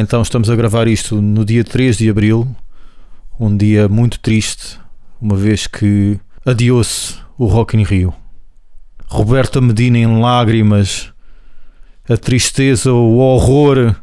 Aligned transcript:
Então 0.00 0.22
estamos 0.22 0.48
a 0.48 0.54
gravar 0.54 0.86
isto 0.86 1.20
no 1.20 1.44
dia 1.44 1.64
3 1.64 1.98
de 1.98 2.08
Abril, 2.08 2.46
um 3.38 3.56
dia 3.56 3.88
muito 3.88 4.20
triste, 4.20 4.78
uma 5.20 5.34
vez 5.34 5.66
que 5.66 6.20
adiou-se 6.46 7.16
o 7.36 7.46
Rock 7.46 7.76
in 7.76 7.82
Rio. 7.82 8.14
Roberta 9.08 9.60
Medina 9.60 9.98
em 9.98 10.20
lágrimas, 10.20 11.12
a 12.08 12.16
tristeza, 12.16 12.92
o 12.92 13.16
horror 13.16 13.96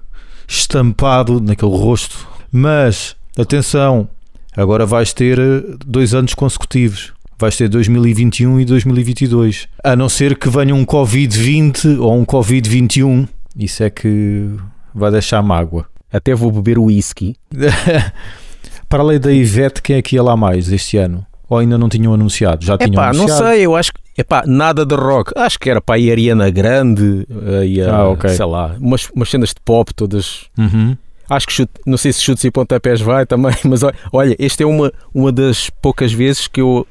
estampado 0.45 1.39
naquele 1.39 1.71
rosto. 1.71 2.27
Mas, 2.51 3.15
atenção, 3.37 4.09
agora 4.53 4.85
vais 4.85 5.13
ter 5.13 5.39
dois 5.85 6.13
anos 6.13 6.33
consecutivos. 6.33 7.13
Vais 7.39 7.55
ter 7.55 7.69
2021 7.69 8.59
e 8.59 8.65
2022. 8.65 9.69
A 9.81 9.95
não 9.95 10.09
ser 10.09 10.37
que 10.37 10.49
venha 10.49 10.75
um 10.75 10.85
Covid-20 10.85 12.01
ou 12.01 12.19
um 12.19 12.25
Covid-21. 12.25 13.29
Isso 13.57 13.81
é 13.81 13.89
que 13.89 14.49
vai 14.95 15.11
deixar 15.11 15.41
mágoa. 15.41 15.85
Até 16.11 16.33
vou 16.33 16.51
beber 16.51 16.79
whisky. 16.79 17.35
Para 18.87 19.01
além 19.03 19.19
da 19.19 19.31
Ivete, 19.31 19.81
quem 19.81 19.97
é 19.97 20.01
que 20.01 20.15
ia 20.15 20.23
lá 20.23 20.37
mais 20.37 20.71
este 20.71 20.97
ano? 20.97 21.25
Ou 21.49 21.57
ainda 21.59 21.77
não 21.77 21.89
tinham 21.89 22.13
anunciado? 22.13 22.63
Já 22.65 22.77
tinham 22.77 22.93
Epá, 22.93 23.09
anunciado? 23.09 23.41
não 23.43 23.49
sei, 23.49 23.61
eu 23.65 23.75
acho 23.75 23.91
que. 23.93 23.99
Epá, 24.17 24.43
nada 24.47 24.85
de 24.85 24.95
rock. 24.95 25.31
Acho 25.35 25.59
que 25.59 25.69
era 25.69 25.81
para 25.81 25.95
a 25.95 26.11
Ariana 26.11 26.49
Grande 26.49 27.27
eh, 27.61 27.65
e 27.65 27.81
a, 27.81 27.95
Ah, 27.95 28.09
ok. 28.09 28.29
sei 28.29 28.45
lá, 28.45 28.75
umas, 28.79 29.09
umas 29.13 29.29
cenas 29.29 29.49
de 29.49 29.55
pop 29.63 29.93
todas. 29.93 30.45
Uhum. 30.57 30.95
Acho 31.29 31.47
que 31.47 31.53
chute, 31.53 31.71
não 31.85 31.97
sei 31.97 32.13
se 32.13 32.21
chutes 32.21 32.43
e 32.43 32.51
pontapés 32.51 33.01
vai 33.01 33.25
também, 33.25 33.53
mas 33.65 33.81
olha, 34.13 34.35
esta 34.39 34.63
é 34.63 34.65
uma, 34.65 34.91
uma 35.13 35.31
das 35.31 35.69
poucas 35.81 36.13
vezes 36.13 36.47
que 36.47 36.61
eu, 36.61 36.87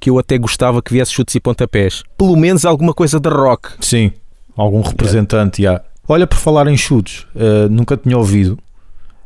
que 0.00 0.08
eu 0.10 0.18
até 0.18 0.36
gostava 0.38 0.82
que 0.82 0.92
viesse 0.92 1.12
chutes 1.12 1.34
e 1.34 1.40
pontapés. 1.40 2.02
Pelo 2.18 2.34
menos 2.36 2.64
alguma 2.64 2.92
coisa 2.94 3.20
de 3.20 3.28
rock. 3.28 3.68
Sim, 3.80 4.10
algum 4.56 4.80
representante, 4.80 5.62
já. 5.62 5.80
Olha, 6.06 6.26
por 6.26 6.36
falar 6.38 6.66
em 6.66 6.76
chutes, 6.76 7.26
eh, 7.34 7.68
nunca 7.70 7.96
tinha 7.96 8.16
ouvido. 8.18 8.58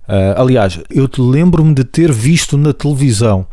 Eh, 0.06 0.34
aliás, 0.36 0.80
eu 0.90 1.08
te 1.08 1.20
lembro-me 1.20 1.74
de 1.74 1.84
ter 1.84 2.12
visto 2.12 2.56
na 2.56 2.72
televisão, 2.72 3.46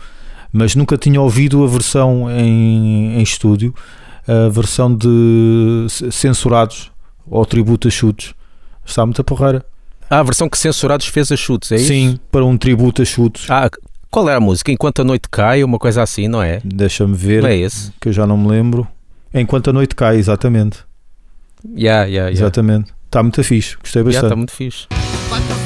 mas 0.54 0.76
nunca 0.76 0.98
tinha 0.98 1.20
ouvido 1.20 1.64
a 1.64 1.68
versão 1.68 2.30
em, 2.30 3.18
em 3.18 3.22
estúdio, 3.22 3.74
a 4.28 4.50
versão 4.50 4.96
de 4.96 5.86
censurados 6.12 6.92
ou 7.28 7.46
tributo 7.46 7.88
a 7.88 7.92
chutes. 7.92 8.34
Está 8.86 9.06
muito 9.06 9.20
a 9.22 9.24
porreira. 9.24 9.66
Ah, 10.10 10.20
a 10.20 10.24
versão 10.24 10.48
que 10.48 10.58
Censurados 10.58 11.08
fez 11.08 11.32
a 11.32 11.36
chutes, 11.36 11.72
é 11.72 11.76
isso? 11.78 11.88
Sim, 11.88 12.20
para 12.32 12.46
um 12.46 12.56
tributo 12.56 13.02
a 13.02 13.06
chutes. 13.06 13.50
Ah, 13.50 13.68
qual 14.12 14.30
era 14.30 14.38
a 14.38 14.42
música? 14.42 14.72
Enquanto 14.72 15.02
a 15.02 15.04
noite 15.04 15.28
cai, 15.30 15.64
uma 15.64 15.80
coisa 15.80 16.04
assim, 16.04 16.28
não 16.28 16.42
é? 16.44 16.62
Deixa-me 16.64 17.16
ver, 17.16 17.42
Não 17.42 17.50
é 17.50 17.58
esse? 17.58 17.92
que 18.00 18.10
eu 18.10 18.14
já 18.14 18.28
não 18.28 18.38
me 18.38 18.48
lembro. 18.48 18.88
Enquanto 19.34 19.72
a 19.72 19.74
noite 19.74 19.96
cai, 19.96 20.18
exatamente. 20.18 20.78
Yeah, 21.66 22.04
yeah, 22.06 22.08
yeah. 22.08 22.32
Exatamente. 22.32 22.94
Está 23.16 23.24
muito 23.24 23.42
fixe, 23.46 23.78
gostei 23.82 24.02
Yeah, 24.02 24.12
bastante. 24.12 24.26
está 24.26 24.36
muito 24.36 24.52
fixe. 24.52 25.65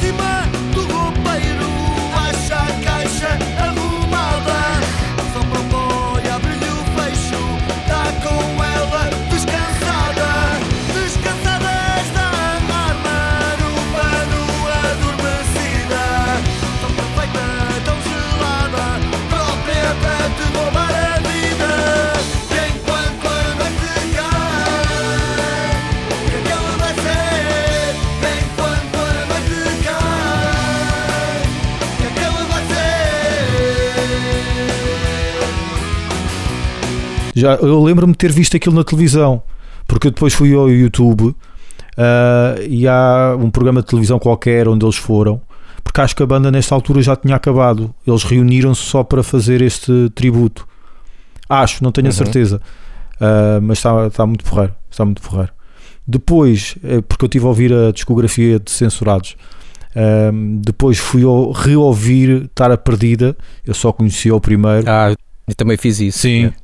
Já, 37.40 37.56
eu 37.56 37.82
lembro-me 37.84 38.14
de 38.14 38.18
ter 38.18 38.32
visto 38.32 38.56
aquilo 38.58 38.76
na 38.76 38.84
televisão, 38.84 39.42
porque 39.88 40.08
eu 40.08 40.12
depois 40.12 40.34
fui 40.34 40.54
ao 40.54 40.70
YouTube 40.70 41.36
ah, 41.98 42.56
e 42.68 42.88
há 42.88 43.36
um 43.40 43.50
programa 43.50 43.82
de 43.82 43.88
televisão 43.88 44.20
qualquer 44.20 44.68
onde 44.68 44.86
eles 44.86 44.96
foram, 44.98 45.42
porque 45.84 46.02
acho 46.02 46.16
que 46.16 46.24
a 46.24 46.26
banda 46.26 46.52
nesta 46.52 46.76
altura 46.76 47.02
já 47.02 47.16
tinha 47.16 47.36
acabado. 47.36 47.94
Eles 48.06 48.24
reuniram-se 48.24 48.82
só 48.82 49.04
para 49.04 49.24
fazer 49.24 49.62
este 49.62 50.10
tributo. 50.14 50.68
Acho, 51.48 51.84
não 51.84 51.92
tenho 51.92 52.08
a 52.08 52.10
Uhum. 52.10 52.16
certeza, 52.16 52.62
Ah, 53.22 53.60
mas 53.62 53.80
está, 53.80 54.08
está 54.08 54.26
muito 54.26 54.46
porreiro. 54.46 54.74
Está 54.90 55.04
muito 55.04 55.22
porreiro. 55.22 55.52
Depois, 56.08 56.76
eh, 56.84 57.02
porque 57.02 57.26
eu 57.26 57.28
estive 57.28 57.46
a 57.46 57.48
ouvir 57.50 57.74
a 57.74 57.92
discografia 57.92 58.60
de 58.60 58.72
Censurados, 58.72 59.36
ah, 59.96 60.32
depois 60.62 60.98
fui 60.98 61.24
ao, 61.24 61.52
reouvir 61.52 62.46
Estar 62.46 62.72
a 62.72 62.78
Perdida. 62.78 63.36
Eu 63.66 63.74
só 63.74 63.92
conhecia 63.92 64.34
o 64.34 64.40
primeiro. 64.40 64.86
Ah, 64.90 65.14
eu 65.48 65.56
também 65.56 65.76
fiz 65.78 66.00
isso. 66.00 66.20
Sim. 66.20 66.30
Yeah. 66.30 66.56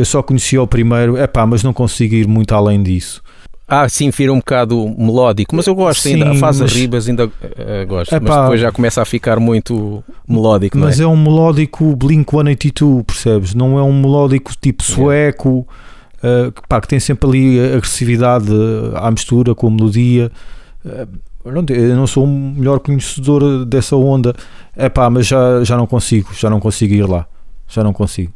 Eu 0.00 0.04
só 0.06 0.22
conhecia 0.22 0.62
o 0.62 0.66
primeiro, 0.66 1.14
é 1.18 1.26
pá, 1.26 1.44
mas 1.44 1.62
não 1.62 1.74
consigo 1.74 2.14
ir 2.14 2.26
muito 2.26 2.54
além 2.54 2.82
disso. 2.82 3.22
Ah, 3.68 3.86
sim, 3.86 4.08
vira 4.08 4.32
um 4.32 4.38
bocado 4.38 4.88
melódico, 4.96 5.54
mas 5.54 5.66
eu 5.66 5.74
gosto 5.74 6.00
Sim, 6.00 6.14
ainda. 6.14 6.30
A 6.30 6.34
fase 6.36 6.62
mas- 6.62 6.72
Ribas 6.72 7.06
ainda 7.06 7.30
eh, 7.42 7.84
gosto, 7.84 8.10
mas 8.12 8.22
Epá. 8.22 8.40
depois 8.44 8.60
já 8.62 8.72
começa 8.72 9.02
a 9.02 9.04
ficar 9.04 9.38
muito 9.38 10.02
melódico, 10.26 10.78
Mas 10.78 10.98
não 10.98 11.04
é? 11.04 11.10
é 11.10 11.14
um 11.14 11.22
melódico 11.22 11.94
Blink 11.94 12.30
182, 12.30 13.02
percebes? 13.04 13.54
Não 13.54 13.78
é 13.78 13.82
um 13.82 13.92
melódico 13.92 14.52
tipo 14.58 14.82
sueco, 14.82 15.68
uh, 16.24 16.50
que, 16.50 16.62
pá, 16.66 16.80
que 16.80 16.88
tem 16.88 16.98
sempre 16.98 17.28
ali 17.28 17.60
agressividade 17.76 18.50
uh, 18.50 18.96
à 18.96 19.10
mistura 19.10 19.54
com 19.54 19.66
a 19.66 19.70
melodia. 19.70 20.32
Uh, 20.82 21.06
eu 21.44 21.94
não 21.94 22.06
sou 22.06 22.24
o 22.24 22.26
melhor 22.26 22.80
conhecedor 22.80 23.66
dessa 23.66 23.94
onda, 23.96 24.34
é 24.74 24.88
pá, 24.88 25.10
mas 25.10 25.26
já, 25.26 25.62
já 25.62 25.76
não 25.76 25.86
consigo, 25.86 26.30
já 26.34 26.48
não 26.48 26.58
consigo 26.58 26.94
ir 26.94 27.06
lá, 27.06 27.26
já 27.68 27.84
não 27.84 27.92
consigo. 27.92 28.32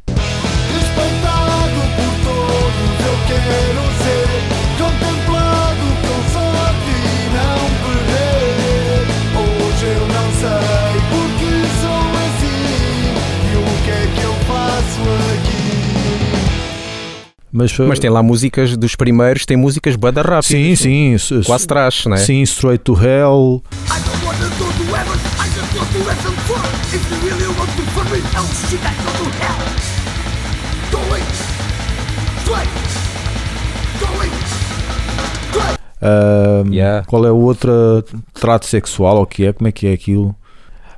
Mas, 17.55 17.79
uh, 17.79 17.83
Mas 17.87 17.99
tem 17.99 18.09
lá 18.09 18.21
músicas 18.21 18.75
dos 18.75 18.97
primeiros, 18.97 19.45
tem 19.45 19.55
músicas 19.55 19.95
bada 19.95 20.21
rápidas. 20.21 20.45
sim, 20.47 20.75
sim, 20.75 21.13
s- 21.13 21.41
Quase 21.45 21.65
trash, 21.65 22.05
não 22.05 22.15
é? 22.15 22.17
sim, 22.17 22.41
Straight 22.41 22.83
to 22.83 22.93
Hell. 23.01 23.63
Yeah. 36.69 37.05
Qual 37.07 37.25
é 37.25 37.29
a 37.29 37.33
outra 37.33 37.71
trato 38.33 38.65
sexual 38.65 39.17
ou 39.17 39.23
o 39.23 39.25
que 39.27 39.45
é? 39.45 39.53
Como 39.53 39.67
é 39.67 39.71
que 39.71 39.87
é 39.87 39.93
aquilo? 39.93 40.35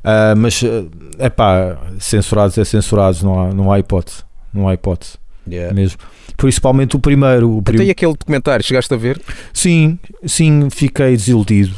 Ah, 0.04 0.34
mas 0.36 0.62
é 1.20 1.30
pá, 1.30 1.78
censurados 2.00 2.58
é 2.58 2.66
censurados, 2.66 3.22
não 3.24 3.40
há, 3.40 3.54
não 3.54 3.72
há 3.72 3.80
hipótese. 3.80 4.24
Não 4.54 4.68
há 4.68 4.74
hipótese 4.74 5.18
Yeah. 5.50 5.74
mesmo. 5.74 5.98
Principalmente 6.36 6.96
o 6.96 7.00
primeiro. 7.00 7.58
O 7.58 7.62
prim- 7.62 7.82
Até 7.82 7.92
aquele 7.92 8.14
documentário, 8.14 8.64
chegaste 8.66 8.94
a 8.94 8.98
ver? 8.98 9.20
Sim, 9.54 9.98
sim, 10.26 10.70
fiquei 10.70 11.12
desiludido. 11.16 11.74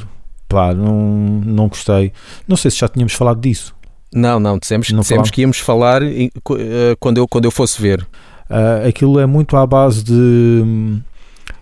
Pá, 0.48 0.74
não, 0.74 0.98
não 1.46 1.68
gostei. 1.68 2.12
Não 2.48 2.58
sei 2.58 2.72
se 2.72 2.78
já 2.80 2.88
tínhamos 2.88 3.14
falado 3.14 3.40
disso. 3.40 3.76
Não, 4.14 4.40
não, 4.40 4.58
dissemos, 4.58 4.90
Não 4.92 5.02
dissemos 5.02 5.30
que 5.30 5.42
íamos 5.42 5.60
falar 5.60 6.02
eh, 6.02 6.30
quando, 7.00 7.20
eu, 7.20 7.28
quando 7.28 7.46
eu 7.46 7.52
fosse 7.52 7.80
ver. 7.82 8.06
Ah, 8.50 8.88
aquilo 8.88 9.20
é 9.20 9.26
muito 9.28 9.56
à 9.56 9.66
base 9.68 10.04
de 10.04 10.12
hum, 10.14 11.00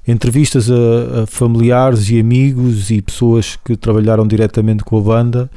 entrevistas 0.07 0.71
a, 0.71 1.24
a 1.24 1.27
familiares 1.27 2.09
e 2.09 2.18
amigos 2.19 2.89
e 2.89 3.01
pessoas 3.01 3.57
que 3.65 3.75
trabalharam 3.75 4.25
diretamente 4.25 4.83
com 4.86 4.98
a 4.98 5.01
banda. 5.01 5.50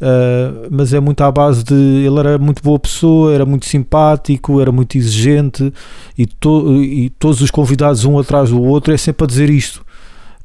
Ah, 0.00 0.66
mas 0.70 0.92
é 0.94 1.00
muito 1.00 1.20
à 1.22 1.30
base 1.30 1.62
de 1.64 1.74
ele 1.74 2.18
era 2.18 2.38
muito 2.38 2.62
boa 2.62 2.78
pessoa, 2.78 3.34
era 3.34 3.44
muito 3.44 3.66
simpático, 3.66 4.60
era 4.60 4.72
muito 4.72 4.96
exigente 4.96 5.72
e, 6.16 6.26
to- 6.26 6.82
e 6.82 7.10
todos 7.10 7.40
os 7.40 7.50
convidados 7.50 8.04
um 8.04 8.18
atrás 8.18 8.50
do 8.50 8.60
outro 8.62 8.92
é 8.92 8.96
sempre 8.96 9.24
a 9.24 9.26
dizer 9.26 9.50
isto. 9.50 9.84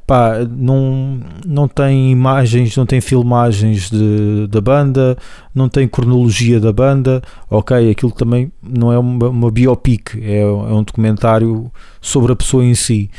Pá, 0.08 0.34
não, 0.48 1.20
não 1.48 1.68
tem 1.68 2.12
imagens, 2.12 2.78
não 2.78 2.86
tem 2.86 3.02
filmagens 3.02 3.90
de, 3.90 4.46
da 4.48 4.62
banda, 4.62 5.18
não 5.54 5.68
tem 5.68 5.88
cronologia 5.88 6.60
da 6.60 6.72
banda. 6.72 7.24
Ok, 7.50 7.90
aquilo 7.90 8.12
também 8.12 8.52
não 8.62 8.94
é 8.94 9.00
uma, 9.00 9.30
uma 9.30 9.50
biopic, 9.52 10.16
é, 10.22 10.42
é 10.42 10.46
um 10.46 10.84
documentário 10.84 11.72
sobre 12.00 12.34
a 12.34 12.36
pessoa 12.36 12.64
em 12.64 12.76
si. 12.76 13.10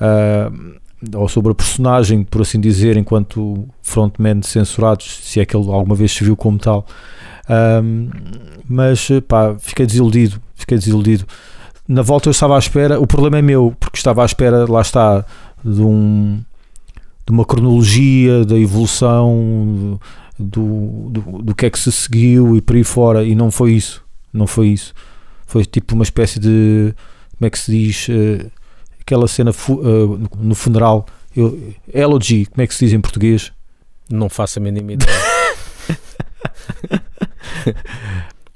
Ah, 0.00 0.50
ou 1.14 1.28
sobre 1.28 1.52
a 1.52 1.54
personagem, 1.54 2.22
por 2.24 2.42
assim 2.42 2.60
dizer, 2.60 2.96
enquanto 2.96 3.66
frontman 3.82 4.40
de 4.40 4.46
censurados, 4.46 5.20
se 5.22 5.40
é 5.40 5.46
que 5.46 5.56
ele 5.56 5.70
alguma 5.70 5.94
vez 5.94 6.12
se 6.12 6.24
viu 6.24 6.36
como 6.36 6.58
tal. 6.58 6.86
Ahm, 7.48 8.10
mas 8.68 9.08
pá, 9.26 9.56
fiquei 9.58 9.86
desiludido, 9.86 10.40
fiquei 10.54 10.78
desiludido. 10.78 11.26
Na 11.88 12.02
volta 12.02 12.28
eu 12.28 12.32
estava 12.32 12.56
à 12.56 12.58
espera, 12.58 13.00
o 13.00 13.06
problema 13.06 13.38
é 13.38 13.42
meu, 13.42 13.74
porque 13.80 13.96
estava 13.96 14.22
à 14.22 14.26
espera, 14.26 14.70
lá 14.70 14.80
está, 14.80 15.24
de 15.64 15.82
um 15.82 16.40
de 17.26 17.32
uma 17.32 17.44
cronologia 17.44 18.44
da 18.44 18.58
evolução 18.58 20.00
do, 20.38 21.10
do, 21.10 21.20
do 21.42 21.54
que 21.54 21.66
é 21.66 21.70
que 21.70 21.78
se 21.78 21.92
seguiu 21.92 22.56
e 22.56 22.60
por 22.60 22.74
aí 22.74 22.82
fora, 22.82 23.24
e 23.24 23.34
não 23.34 23.50
foi 23.50 23.72
isso. 23.72 24.02
Não 24.32 24.46
foi 24.46 24.68
isso. 24.68 24.94
Foi 25.46 25.64
tipo 25.64 25.94
uma 25.94 26.04
espécie 26.04 26.38
de. 26.40 26.94
Como 27.36 27.46
é 27.46 27.50
que 27.50 27.58
se 27.58 27.70
diz? 27.70 28.08
eh, 28.08 28.46
aquela 29.10 29.26
cena 29.26 29.52
fu- 29.52 29.80
eh, 29.82 30.28
no 30.38 30.54
funeral. 30.54 31.04
Eu, 31.36 31.72
elegy, 31.92 32.46
como 32.46 32.62
é 32.62 32.66
que 32.66 32.74
se 32.74 32.84
diz 32.84 32.94
em 32.94 33.00
português? 33.00 33.52
Não 34.08 34.28
faço 34.28 34.58
a 34.60 34.62
mínima 34.62 34.92
ideia. 34.92 35.10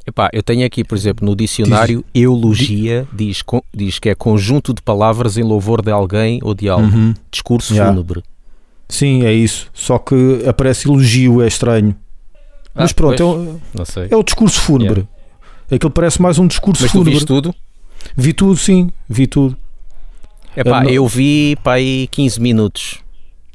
Epá, 0.06 0.29
eu 0.33 0.43
tenho 0.43 0.67
aqui, 0.67 0.85
por 0.85 0.97
exemplo, 0.97 1.25
no 1.27 1.35
dicionário, 1.35 2.05
eulogia 2.15 3.09
diz, 3.12 3.43
diz 3.75 3.99
que 3.99 4.11
é 4.11 4.15
conjunto 4.15 4.75
de 4.75 4.83
palavras 4.83 5.37
em 5.39 5.43
louvor 5.43 5.81
de 5.83 5.91
alguém 5.91 6.39
ou 6.43 6.55
de 6.55 6.69
algo. 6.69 6.87
Uhum. 6.87 7.15
Discurso 7.31 7.73
Yeah. 7.73 7.91
fúnebre. 7.93 8.23
Sim, 8.89 9.25
é 9.25 9.33
isso. 9.33 9.69
Só 9.73 9.99
que 9.99 10.43
aparece 10.47 10.87
elogio, 10.87 11.41
é 11.43 11.49
estranho. 11.49 11.97
Mas 12.75 12.91
Ah, 12.91 12.95
pronto, 12.95 13.23
é, 13.23 13.25
o- 13.25 13.61
é 14.11 14.17
o 14.17 14.23
discurso 14.23 14.61
fúnebre. 14.61 15.09
Aquilo 15.71 15.91
parece 15.91 16.21
mais 16.21 16.39
um 16.39 16.47
discurso 16.47 16.83
Mas 16.83 16.91
tu 16.93 16.99
fúnebre. 16.99 17.15
viste 17.15 17.27
tudo? 17.27 17.55
Vi 18.17 18.33
tudo, 18.35 18.57
sim, 18.57 18.91
vi 19.09 19.27
tudo. 19.27 19.57
Epá, 20.56 20.79
Eu 20.81 20.85
não- 20.85 20.91
eu 20.91 21.06
vi 21.06 21.56
para 21.62 21.75
aí 21.75 22.06
15 22.11 22.41
minutos. 22.41 22.99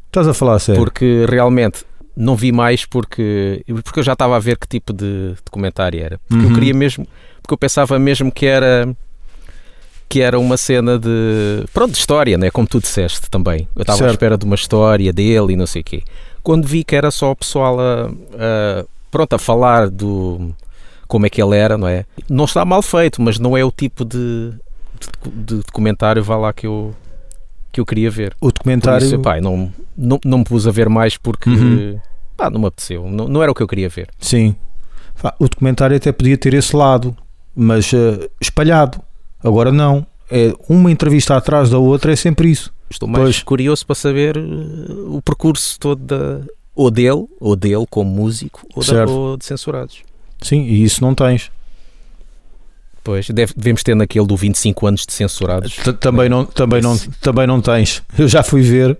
Estás 0.07 0.27
a 0.27 0.33
falar 0.33 0.55
a 0.55 0.59
sério? 0.59 0.81
Porque 0.81 1.25
realmente 1.29 1.83
não 2.15 2.35
vi 2.35 2.51
mais 2.51 2.85
porque, 2.85 3.63
porque 3.83 3.99
eu 3.99 4.03
já 4.03 4.13
estava 4.13 4.35
a 4.35 4.39
ver 4.39 4.57
que 4.57 4.67
tipo 4.67 4.91
de 4.91 5.35
documentário 5.45 6.01
era. 6.03 6.19
Porque 6.27 6.43
eu 6.45 6.49
Uhum. 6.49 6.53
queria 6.55 6.73
mesmo, 6.73 7.07
porque 7.41 7.53
eu 7.53 7.57
pensava 7.57 7.97
mesmo 7.99 8.31
que 8.31 8.45
era 8.45 8.87
que 10.09 10.21
era 10.21 10.39
uma 10.39 10.57
cena 10.57 10.97
de 10.97 11.63
pronto, 11.71 11.91
de 11.91 11.99
história, 11.99 12.35
né? 12.35 12.49
como 12.49 12.67
tu 12.67 12.79
disseste 12.79 13.29
também. 13.29 13.67
Eu 13.75 13.81
estava 13.83 14.07
à 14.07 14.09
espera 14.09 14.35
de 14.35 14.43
uma 14.43 14.55
história 14.55 15.13
dele 15.13 15.53
e 15.53 15.55
não 15.55 15.67
sei 15.67 15.81
o 15.81 15.85
quê. 15.85 16.01
Quando 16.41 16.67
vi 16.67 16.83
que 16.83 16.95
era 16.95 17.11
só 17.11 17.29
o 17.31 17.35
pessoal 17.35 17.79
a, 17.79 18.07
a- 18.07 18.85
pronto, 19.11 19.33
a 19.35 19.37
falar 19.39 19.87
do 19.87 20.49
como 21.07 21.27
é 21.27 21.29
que 21.29 21.39
ele 21.39 21.55
era, 21.55 21.77
não 21.77 21.87
é? 21.87 22.05
Não 22.27 22.45
está 22.45 22.65
mal 22.65 22.81
feito, 22.81 23.21
mas 23.21 23.37
não 23.37 23.55
é 23.55 23.63
o 23.63 23.71
tipo 23.71 24.03
de, 24.03 24.51
de, 25.25 25.55
documentário 25.57 26.23
vá 26.23 26.37
lá 26.37 26.53
que 26.53 26.65
eu 26.67 26.93
que 27.71 27.79
eu 27.79 27.85
queria 27.85 28.09
ver. 28.09 28.35
O 28.41 28.51
documentário. 28.51 29.05
isso, 29.05 29.19
pá, 29.19 29.39
não, 29.39 29.71
não, 29.95 30.19
não 30.25 30.37
me 30.39 30.43
pus 30.43 30.65
a 30.67 30.71
ver 30.71 30.89
mais 30.89 31.17
porque 31.17 31.49
Uhum. 31.49 31.99
pá, 32.35 32.49
não 32.49 32.59
me 32.59 32.65
apeteceu. 32.67 33.07
Não, 33.09 33.27
não 33.27 33.43
era 33.43 33.51
o 33.51 33.55
que 33.55 33.61
eu 33.61 33.67
queria 33.67 33.87
ver. 33.89 34.09
Sim. 34.19 34.55
O 35.37 35.47
documentário 35.47 35.95
até 35.95 36.11
podia 36.11 36.37
ter 36.37 36.53
esse 36.55 36.75
lado, 36.75 37.15
mas 37.55 37.93
eh, 37.93 38.29
espalhado. 38.41 38.99
Agora 39.43 39.71
não. 39.71 40.05
É 40.31 40.53
uma 40.67 40.91
entrevista 40.91 41.35
atrás 41.35 41.69
da 41.69 41.77
outra, 41.77 42.11
é 42.13 42.15
sempre 42.15 42.49
isso. 42.49 42.73
Estou 42.89 43.07
mais 43.07 43.23
Pois. 43.23 43.43
curioso 43.43 43.85
para 43.85 43.95
saber 43.95 44.35
eh, 44.37 44.41
o 45.07 45.21
percurso 45.21 45.77
todo 45.79 46.01
da, 46.01 46.41
ou 46.73 46.89
dele, 46.89 47.27
ou 47.39 47.55
dele 47.55 47.85
como 47.89 48.09
músico, 48.09 48.65
ou, 48.75 48.83
da, 48.83 49.05
ou 49.05 49.37
de 49.37 49.45
censurados. 49.45 50.01
Sim, 50.41 50.61
e 50.63 50.83
isso 50.83 51.03
não 51.03 51.13
tens. 51.13 51.51
Pois, 53.03 53.29
deve- 53.29 53.53
devemos 53.55 53.81
ter 53.83 53.95
naquele 53.95 54.25
do 54.27 54.35
25 54.35 54.85
anos 54.87 55.05
de 55.05 55.13
censurados. 55.13 55.75
T- 55.75 55.93
Também 55.93 56.29
não, 56.29 56.45
também, 56.45 56.81
não, 56.81 56.97
também 57.21 57.47
não 57.47 57.61
tens. 57.61 58.03
Eu 58.17 58.27
já 58.27 58.43
fui 58.43 58.61
ver 58.61 58.97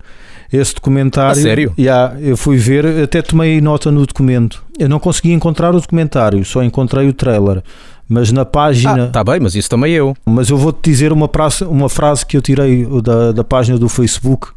esse 0.52 0.74
documentário. 0.74 1.32
A 1.40 1.44
sério? 1.44 1.74
Já, 1.78 2.16
eu 2.20 2.36
fui 2.38 2.58
ver, 2.58 2.86
até 3.04 3.22
tomei 3.22 3.60
nota 3.62 3.92
no 3.92 4.06
documento. 4.06 4.64
Eu 4.80 4.90
não 4.90 5.00
consegui 5.00 5.32
encontrar 5.34 5.76
o 5.76 5.80
documentário, 5.82 6.44
só 6.46 6.64
encontrei 6.64 7.08
o 7.08 7.14
trailer. 7.14 7.62
Mas 8.08 8.32
na 8.32 8.44
página. 8.44 9.04
Ah, 9.04 9.08
tá 9.08 9.24
bem, 9.24 9.40
mas 9.40 9.54
isso 9.54 9.70
também 9.70 9.94
eu. 9.94 10.16
Mas 10.26 10.50
eu 10.50 10.58
vou-te 10.58 10.90
dizer 10.90 11.12
uma, 11.14 11.28
praça, 11.28 11.68
uma 11.68 11.88
frase 11.88 12.26
que 12.26 12.36
eu 12.36 12.42
tirei 12.42 12.84
da, 13.04 13.32
da 13.32 13.44
página 13.44 13.78
do 13.78 13.88
Facebook 13.88 14.48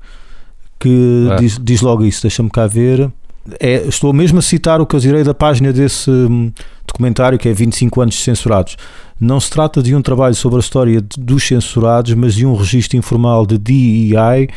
que 0.81 1.29
Ah. 1.31 1.37
diz, 1.37 1.59
diz 1.63 1.81
logo 1.83 2.05
isso. 2.05 2.23
Deixa-me 2.23 2.49
cá 2.49 2.67
ver. 2.67 3.11
É, 3.59 3.87
estou 3.89 4.13
mesmo 4.13 4.39
a 4.39 4.43
citar 4.43 4.81
o 4.81 4.87
que 4.87 4.95
eu 4.95 5.01
tirei 5.01 5.25
da 5.25 5.35
página 5.35 5.73
desse 5.73 6.11
hum, 6.11 6.53
documentário 6.87 7.39
que 7.39 7.49
é 7.49 7.53
25 7.53 8.01
anos 8.01 8.15
de 8.15 8.21
censurados. 8.21 8.77
Não 9.21 9.41
se 9.41 9.51
trata 9.51 9.83
de 9.83 9.95
um 9.95 10.03
trabalho 10.03 10.35
sobre 10.35 10.59
a 10.59 10.61
história 10.61 11.03
dos 11.19 11.47
censurados, 11.47 12.15
mas 12.15 12.35
de 12.35 12.47
um 12.47 12.55
registro 12.55 12.97
informal 12.97 13.47
de 13.47 13.59
DEI 13.59 14.49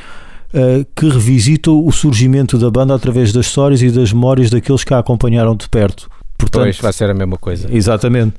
eh, 0.53 0.85
que 0.95 1.09
revisita 1.09 1.69
o 1.69 1.91
surgimento 1.91 2.57
da 2.57 2.71
banda 2.71 2.95
através 2.95 3.33
das 3.33 3.47
histórias 3.47 3.81
e 3.81 3.91
das 3.91 4.13
memórias 4.13 4.49
daqueles 4.49 4.83
que 4.83 4.93
a 4.93 4.99
acompanharam 4.99 5.55
de 5.55 5.67
perto. 5.67 6.09
Portanto, 6.37 6.63
Pois, 6.63 6.79
vai 6.79 6.93
ser 6.93 7.09
a 7.09 7.13
mesma 7.13 7.37
coisa. 7.37 7.67
Exatamente. 7.69 8.35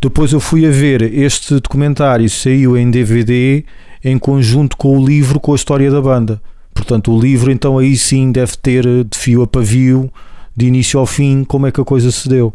Depois 0.00 0.32
eu 0.32 0.38
fui 0.38 0.64
a 0.64 0.70
ver 0.70 1.02
este 1.02 1.54
documentário, 1.54 2.30
saiu 2.30 2.76
em 2.76 2.88
DVD 2.88 3.64
em 4.04 4.16
conjunto 4.16 4.76
com 4.76 4.96
o 4.96 5.04
livro 5.04 5.40
com 5.40 5.52
a 5.52 5.56
história 5.56 5.90
da 5.90 6.00
banda. 6.00 6.40
Portanto, 6.78 7.12
o 7.12 7.20
livro 7.20 7.50
então 7.50 7.76
aí 7.76 7.96
sim 7.96 8.30
deve 8.30 8.56
ter 8.56 8.86
eh, 8.86 9.02
de 9.02 9.18
fio 9.18 9.42
a 9.42 9.46
pavio, 9.48 10.08
de 10.56 10.66
início 10.66 11.00
ao 11.00 11.06
fim, 11.06 11.42
como 11.42 11.66
é 11.66 11.72
que 11.72 11.80
a 11.80 11.84
coisa 11.84 12.10
se 12.12 12.28
deu. 12.28 12.54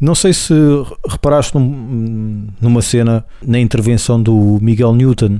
Não 0.00 0.16
sei 0.16 0.32
se 0.32 0.52
reparaste 1.08 1.54
num- 1.54 2.48
numa 2.60 2.82
cena 2.82 3.24
na 3.40 3.60
intervenção 3.60 4.20
do 4.20 4.58
Miguel 4.60 4.92
Newton 4.94 5.38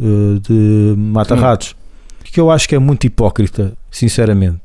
eh, 0.00 0.38
de 0.48 0.94
Mata. 0.96 1.34
Ratos, 1.34 1.74
que 2.22 2.38
eu 2.40 2.48
acho 2.48 2.68
que 2.68 2.76
é 2.76 2.78
muito 2.78 3.08
hipócrita, 3.08 3.72
sinceramente. 3.90 4.60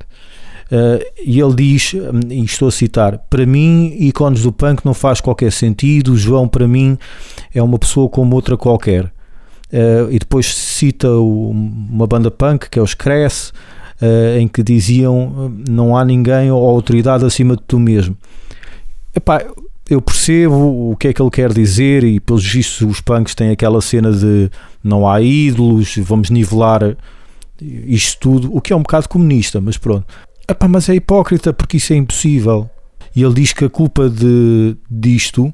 Eh, 0.70 1.12
e 1.26 1.40
ele 1.40 1.54
diz, 1.56 1.94
hum, 1.94 2.20
e 2.30 2.44
estou 2.44 2.68
a 2.68 2.70
citar: 2.70 3.18
Para 3.28 3.44
mim, 3.44 3.92
ícones 3.98 4.44
do 4.44 4.52
punk 4.52 4.84
não 4.84 4.94
faz 4.94 5.20
qualquer 5.20 5.50
sentido. 5.50 6.16
João, 6.16 6.46
para 6.46 6.68
mim, 6.68 6.96
é 7.52 7.60
uma 7.60 7.76
pessoa 7.76 8.08
como 8.08 8.36
outra 8.36 8.56
qualquer. 8.56 9.12
Eh, 9.72 10.08
e 10.10 10.18
depois 10.18 10.52
cita 10.54 11.08
o- 11.10 11.50
uma 11.50 12.06
banda 12.06 12.30
punk 12.30 12.68
que 12.68 12.78
é 12.78 12.82
os 12.82 12.94
Cresce, 12.94 13.52
eh, 14.00 14.38
em 14.40 14.48
que 14.48 14.62
diziam: 14.62 15.16
hum, 15.28 15.64
Não 15.68 15.96
há 15.96 16.04
ninguém 16.04 16.50
ou 16.50 16.68
autoridade 16.68 17.24
acima 17.24 17.54
de 17.56 17.62
tu 17.66 17.78
mesmo. 17.78 18.16
Epá, 19.14 19.44
eu 19.88 20.00
percebo 20.00 20.90
o 20.92 20.96
que 20.96 21.08
é 21.08 21.12
que 21.12 21.20
ele 21.20 21.30
quer 21.30 21.52
dizer, 21.52 22.04
e 22.04 22.20
pelos 22.20 22.44
vistos, 22.44 22.80
os 22.88 23.00
punks 23.00 23.34
têm 23.34 23.50
aquela 23.50 23.80
cena 23.80 24.12
de 24.12 24.48
não 24.82 25.08
há 25.08 25.20
ídolos, 25.20 25.96
vamos 25.98 26.30
nivelar 26.30 26.96
isto 27.60 28.18
tudo, 28.20 28.56
o 28.56 28.60
que 28.60 28.72
é 28.72 28.76
um 28.76 28.82
bocado 28.82 29.08
comunista, 29.08 29.60
mas 29.60 29.76
pronto. 29.76 30.06
Epá, 30.48 30.66
mas 30.66 30.88
é 30.88 30.94
hipócrita 30.94 31.52
porque 31.52 31.76
isso 31.76 31.92
é 31.92 31.96
impossível. 31.96 32.68
E 33.14 33.22
ele 33.22 33.34
diz 33.34 33.52
que 33.52 33.64
a 33.64 33.68
culpa 33.68 34.08
de, 34.08 34.76
disto, 34.90 35.52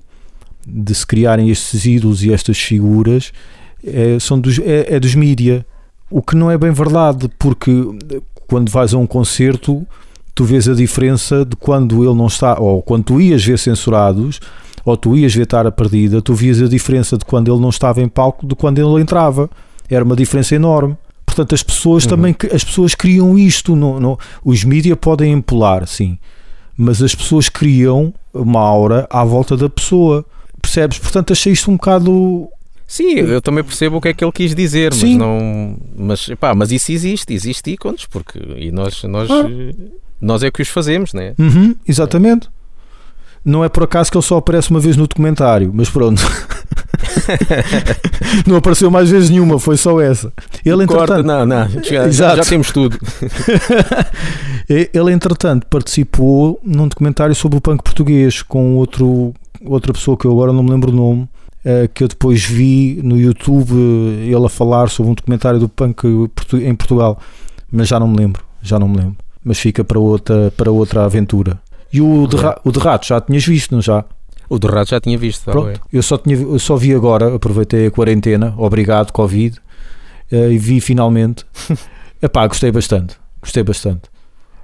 de 0.67 0.95
se 0.95 1.07
criarem 1.07 1.49
estes 1.51 1.85
ídolos 1.87 2.23
e 2.23 2.33
estas 2.33 2.59
figuras, 2.59 3.33
é, 3.87 4.19
são 4.19 4.39
dos, 4.41 4.59
é, 4.59 4.95
é 4.97 5.01
dos 5.01 5.15
mídia. 5.15 5.65
O 6.11 6.21
que 6.23 6.37
não 6.37 6.51
é 6.51 6.59
bem 6.59 6.71
verdade, 6.71 7.29
porque 7.39 7.73
quando 8.47 8.71
vais 8.71 8.95
a 8.95 8.99
um 8.99 9.07
concerto, 9.07 9.87
tu 10.35 10.45
vês 10.45 10.69
a 10.69 10.75
diferença 10.75 11.45
de 11.45 11.57
quando 11.57 12.05
ele 12.05 12.15
não 12.15 12.27
está, 12.27 12.59
ou 12.61 12.83
quando 12.83 13.05
tu 13.05 13.21
ias 13.21 13.45
ver 13.45 13.59
censurados, 13.59 14.39
ou 14.85 14.97
tu 14.97 15.17
ias 15.17 15.35
ver 15.35 15.43
estar 15.45 15.67
a 15.67 15.73
perdida, 15.73 16.23
tu 16.23 16.33
vias 16.35 16.63
a 16.63 16.69
diferença 16.69 17.17
de 17.19 17.25
quando 17.25 17.53
ele 17.53 17.61
não 17.61 17.71
estava 17.71 18.01
em 18.01 18.09
palco 18.09 18.47
de 18.47 18.55
quando 18.55 18.79
ele 18.79 19.03
entrava. 19.03 19.51
Era 19.91 20.05
uma 20.05 20.15
diferença 20.15 20.55
enorme. 20.55 20.97
Portanto, 21.25 21.55
as 21.55 21.63
pessoas 21.63 22.05
Uhum. 22.05 22.11
também 22.11 22.37
as 22.55 22.63
pessoas 22.63 22.95
criam 22.95 23.37
isto. 23.37 23.75
No, 23.75 23.99
no- 23.99 24.19
os 24.45 24.63
mídias 24.65 24.97
podem 25.01 25.33
empolar, 25.33 25.87
sim, 25.89 26.19
mas 26.77 27.03
as 27.03 27.15
pessoas 27.15 27.49
criam 27.49 28.15
uma 28.33 28.61
aura 28.61 29.07
à 29.11 29.25
volta 29.25 29.57
da 29.57 29.69
pessoa. 29.69 30.25
Percebes? 30.63 30.99
Portanto, 30.99 31.33
achei 31.33 31.53
isto 31.53 31.69
um 31.71 31.75
bocado. 31.77 32.49
Sim, 32.87 33.15
eu 33.15 33.43
também 33.43 33.65
percebo 33.65 33.97
o 33.97 34.01
que 34.01 34.09
é 34.09 34.15
que 34.15 34.25
ele 34.25 34.33
quis 34.33 34.55
dizer, 34.55 34.93
mas 34.93 35.01
Sim. 35.01 35.19
não. 35.19 35.77
Mas, 35.97 36.31
pá, 36.39 36.55
mas 36.55 36.71
isso 36.71 36.93
existe, 36.93 37.35
existe 37.35 37.73
ícones, 37.73 38.07
porque. 38.07 38.39
E 38.57 38.71
nós, 38.71 39.03
nós, 39.03 39.29
eh, 39.29 39.75
nós 40.21 40.45
é 40.45 40.51
que 40.51 40.63
os 40.63 40.69
fazemos, 40.69 41.13
né? 41.13 41.35
Uhum, 41.39 41.75
exatamente. 41.87 42.49
Não 43.45 43.65
é 43.65 43.69
por 43.69 43.85
acaso 43.85 44.11
que 44.11 44.17
ele 44.17 44.25
só 44.25 44.39
aparece 44.39 44.71
uma 44.71 44.81
vez 44.81 44.97
no 44.97 45.07
documentário, 45.07 45.71
mas 45.73 45.89
pronto. 45.89 46.21
não 48.47 48.57
apareceu 48.57 48.91
mais 48.91 49.09
vezes 49.09 49.31
nenhuma, 49.31 49.59
foi 49.59 49.77
só 49.77 50.01
essa. 50.01 50.33
Ele, 50.65 50.85
Corta, 50.87 51.21
entretanto, 51.21 51.27
não, 51.27 51.47
não, 51.47 51.69
já, 51.83 52.07
Exato. 52.07 52.37
já 52.39 52.45
temos 52.45 52.73
tudo. 52.73 52.99
ele, 54.69 55.13
entretanto, 55.13 55.67
participou 55.69 56.61
num 56.65 56.89
documentário 56.89 57.35
sobre 57.35 57.59
o 57.59 57.61
punk 57.61 57.83
português 57.85 58.43
com 58.43 58.77
outro, 58.77 59.33
outra 59.65 59.93
pessoa 59.93 60.17
que 60.17 60.27
eu 60.27 60.33
agora 60.33 60.53
não 60.53 60.65
me 60.65 60.71
lembro 60.71 60.91
o 60.91 60.95
nome, 60.95 61.29
que 61.93 62.05
eu 62.05 62.09
depois 62.09 62.45
vi 62.45 63.01
no 63.03 63.17
YouTube 63.17 63.73
eh, 63.73 64.27
ele 64.27 64.47
a 64.47 64.49
falar 64.49 64.89
sobre 64.89 65.13
um 65.13 65.15
documentário 65.15 65.59
do 65.59 65.69
punk 65.69 66.05
em 66.55 66.75
Portugal, 66.75 67.19
mas 67.71 67.89
já 67.89 67.99
não 67.99 68.09
me 68.09 68.17
lembro, 68.17 68.45
já 68.63 68.79
não 68.79 68.89
me 68.89 68.97
lembro. 68.97 69.17
Mas 69.45 69.59
fica 69.59 69.85
para 69.85 69.99
outra, 69.99 70.53
para 70.57 70.71
outra 70.71 71.05
aventura. 71.05 71.61
E 71.93 72.01
o 72.01 72.27
de, 72.27 72.37
o 72.65 72.73
de 72.73 72.79
Ratos 72.79 73.09
já 73.09 73.21
tinhas 73.21 73.45
visto, 73.45 73.75
não 73.75 73.81
já? 73.81 74.05
O 74.49 74.61
do 74.61 74.69
rato 74.69 74.91
já 74.91 75.01
tinha 75.01 75.19
visto, 75.19 75.51
Pronto, 75.51 75.67
bem. 75.67 75.77
eu 75.93 76.01
só, 76.05 76.17
tinha, 76.17 76.37
eu 76.37 76.59
só 76.61 76.77
vi 76.77 76.95
agora, 76.95 77.35
aproveitei 77.35 77.89
a 77.89 77.91
quarentena, 77.91 78.55
obrigado, 78.57 79.11
Covid, 79.11 79.61
eh, 80.31 80.53
e 80.53 80.59
vi 80.59 80.81
finalmente. 80.81 81.45
Epá, 82.23 82.47
gostei 82.47 82.71
bastante, 82.71 83.17
gostei 83.43 83.65
bastante. 83.65 84.09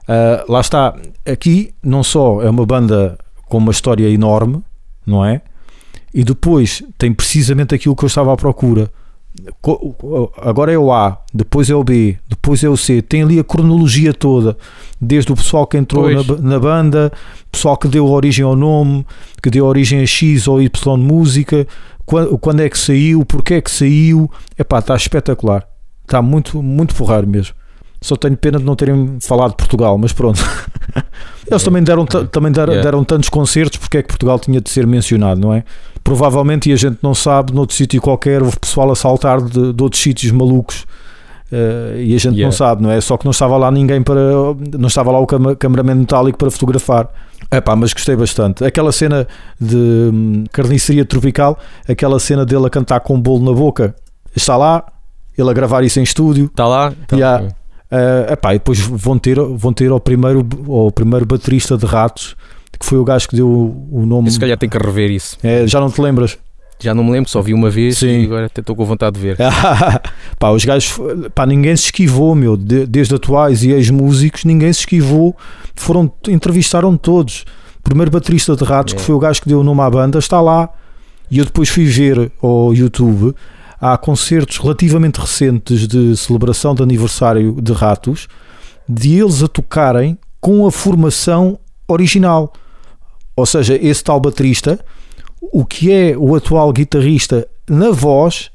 Ah, 0.06 0.44
lá 0.48 0.60
está, 0.60 0.94
aqui 1.24 1.74
não 1.82 2.02
só 2.02 2.42
é 2.42 2.50
uma 2.50 2.66
banda 2.66 3.18
com 3.48 3.58
uma 3.58 3.72
história 3.72 4.08
enorme, 4.08 4.62
não 5.06 5.24
é? 5.24 5.42
E 6.14 6.22
depois 6.24 6.82
tem 6.98 7.12
precisamente 7.12 7.74
aquilo 7.74 7.96
que 7.96 8.04
eu 8.04 8.06
estava 8.06 8.32
à 8.32 8.36
procura, 8.36 8.90
agora 10.42 10.72
é 10.72 10.78
o 10.78 10.92
A, 10.92 11.18
depois 11.32 11.70
é 11.70 11.74
o 11.74 11.82
B, 11.82 12.18
depois 12.28 12.62
é 12.62 12.68
o 12.68 12.76
C, 12.76 13.00
tem 13.02 13.22
ali 13.22 13.38
a 13.38 13.44
cronologia 13.44 14.12
toda, 14.12 14.56
desde 15.00 15.32
o 15.32 15.36
pessoal 15.36 15.66
que 15.66 15.76
entrou 15.76 16.10
na, 16.10 16.22
na 16.38 16.58
banda, 16.60 17.12
pessoal 17.50 17.76
que 17.76 17.88
deu 17.88 18.06
origem 18.08 18.44
ao 18.44 18.56
nome, 18.56 19.06
que 19.42 19.50
deu 19.50 19.64
origem 19.66 20.00
a 20.00 20.06
X 20.06 20.46
ou 20.48 20.60
Y 20.60 20.96
música, 20.98 21.66
quando, 22.04 22.36
quando 22.38 22.60
é 22.60 22.68
que 22.68 22.78
saiu, 22.78 23.24
porque 23.24 23.54
é 23.54 23.60
que 23.60 23.70
saiu, 23.70 24.30
epá, 24.58 24.78
está 24.80 24.94
espetacular, 24.96 25.66
está 26.02 26.20
muito, 26.20 26.62
muito 26.62 26.94
porrar 26.94 27.26
mesmo. 27.26 27.54
Só 28.00 28.16
tenho 28.16 28.36
pena 28.36 28.58
de 28.58 28.64
não 28.64 28.74
terem 28.74 29.16
falado 29.20 29.50
de 29.52 29.56
Portugal, 29.58 29.96
mas 29.96 30.12
pronto. 30.12 30.40
Eles 31.48 31.62
É. 31.62 31.64
também 31.64 31.82
deram, 31.84 32.04
ta- 32.04 32.24
também 32.24 32.50
deram, 32.50 32.72
Yeah. 32.72 32.90
deram 32.90 33.04
tantos 33.04 33.28
concertos, 33.28 33.78
porque 33.78 33.98
é 33.98 34.02
que 34.02 34.08
Portugal 34.08 34.40
tinha 34.40 34.60
de 34.60 34.68
ser 34.68 34.86
mencionado, 34.88 35.40
não 35.40 35.54
é? 35.54 35.62
Provavelmente, 36.04 36.70
e 36.70 36.72
a 36.72 36.76
gente 36.76 36.98
não 37.02 37.14
sabe, 37.14 37.52
noutro 37.52 37.76
sítio 37.76 38.00
qualquer 38.00 38.42
houve 38.42 38.58
pessoal 38.58 38.90
a 38.90 38.96
saltar 38.96 39.40
de, 39.40 39.72
de 39.72 39.82
outros 39.82 40.02
sítios 40.02 40.32
malucos 40.32 40.84
eh, 41.52 42.04
e 42.06 42.14
a 42.14 42.18
gente 42.18 42.32
não 42.32 42.38
Yeah. 42.38 42.56
sabe, 42.56 42.82
não 42.82 42.90
é? 42.90 43.00
Só 43.00 43.16
que 43.18 43.24
não 43.26 43.30
estava 43.30 43.56
lá 43.58 43.70
ninguém 43.70 44.02
para. 44.02 44.20
Não 44.78 44.88
estava 44.88 45.12
lá 45.12 45.20
o 45.20 45.26
cameraman 45.26 45.96
metálico 45.96 46.38
para 46.38 46.50
fotografar. 46.50 47.08
Epá, 47.50 47.76
mas 47.76 47.92
gostei 47.92 48.16
bastante. 48.16 48.64
Aquela 48.64 48.90
cena 48.90 49.28
de 49.60 49.76
hum, 49.76 50.44
carniceria 50.50 51.04
tropical, 51.04 51.58
aquela 51.86 52.18
cena 52.18 52.46
dele 52.46 52.66
a 52.66 52.70
cantar 52.70 53.00
com 53.00 53.14
um 53.14 53.20
bolo 53.20 53.44
na 53.44 53.52
boca, 53.56 53.94
está 54.34 54.56
lá, 54.56 54.82
ele 55.36 55.50
a 55.50 55.52
gravar 55.52 55.84
isso 55.84 56.00
em 56.00 56.02
estúdio. 56.02 56.46
Está 56.46 56.66
lá? 56.66 56.92
Tá. 57.06 57.16
Yeah. 57.16 57.44
Uh, 57.44 58.32
epá, 58.32 58.54
e 58.54 58.58
depois 58.58 58.80
vão 58.80 59.18
ter, 59.18 59.38
vão 59.38 59.70
ter 59.70 59.90
ao, 59.90 60.00
primeiro, 60.00 60.48
ao 60.66 60.90
primeiro 60.90 61.26
baterista 61.26 61.76
de 61.76 61.84
Ratos, 61.84 62.34
que 62.82 62.88
foi 62.88 62.98
o 62.98 63.04
gajo 63.04 63.28
que 63.28 63.36
deu 63.36 63.48
o, 63.48 64.04
nome. 64.04 64.30
Se 64.30 64.38
calhar 64.40 64.58
tem 64.58 64.68
que 64.68 64.76
rever 64.76 65.10
isso. 65.10 65.38
É, 65.42 65.66
já 65.66 65.78
não 65.80 65.88
te 65.90 66.00
lembras? 66.00 66.36
Já 66.80 66.92
não 66.92 67.04
me 67.04 67.12
lembro, 67.12 67.30
só 67.30 67.40
vi 67.40 67.54
uma 67.54 67.70
vez 67.70 67.98
Sim. 67.98 68.22
e 68.22 68.24
agora 68.24 68.46
até 68.46 68.60
estou 68.60 68.74
com 68.74 68.84
vontade 68.84 69.14
de 69.14 69.22
ver. 69.22 69.36
pá, 70.36 70.50
os 70.50 70.64
gajos, 70.64 70.98
pá, 71.32 71.46
ninguém 71.46 71.76
se 71.76 71.84
esquivou, 71.84 72.34
meu, 72.34 72.56
de- 72.56 72.86
desde 72.86 73.14
atuais 73.14 73.62
e 73.62 73.70
ex-músicos, 73.70 74.44
ninguém 74.44 74.72
se 74.72 74.80
esquivou, 74.80 75.36
foram, 75.76 76.12
entrevistaram 76.28 76.96
todos. 76.96 77.44
O 77.78 77.82
primeiro 77.84 78.10
baterista 78.10 78.56
de 78.56 78.64
Ratos, 78.64 78.94
É. 78.94 78.96
que 78.96 79.02
foi 79.02 79.14
o 79.14 79.18
gajo 79.20 79.40
que 79.42 79.48
deu 79.48 79.60
o 79.60 79.64
nome 79.64 79.80
à 79.80 79.88
banda, 79.88 80.18
está 80.18 80.40
lá. 80.40 80.68
E 81.30 81.38
eu 81.38 81.44
depois 81.44 81.68
fui 81.68 81.84
ver 81.84 82.32
ao 82.42 82.74
YouTube, 82.74 83.32
há 83.80 83.96
concertos 83.96 84.58
relativamente 84.58 85.20
recentes 85.20 85.86
de 85.86 86.16
celebração 86.16 86.74
de 86.74 86.82
aniversário 86.82 87.56
de 87.62 87.72
Ratos, 87.72 88.26
de 88.88 89.18
eles 89.20 89.40
a 89.42 89.46
tocarem 89.46 90.18
com 90.40 90.66
a 90.66 90.72
formação 90.72 91.58
original. 91.86 92.52
Ou 93.36 93.46
seja, 93.46 93.78
esse 93.80 94.02
tal 94.04 94.20
baterista, 94.20 94.78
o 95.40 95.64
que 95.64 95.90
é 95.90 96.16
o 96.16 96.34
atual 96.34 96.72
guitarrista 96.72 97.46
na 97.68 97.90
voz 97.90 98.50